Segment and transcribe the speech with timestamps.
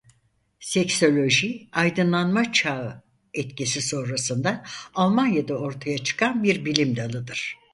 [0.59, 3.03] Seksoloji Aydınlanma Çağı
[3.33, 4.63] etkisi sonrasında
[4.95, 7.57] Almanya'da ortaya çıkan bir bilim dalıdır.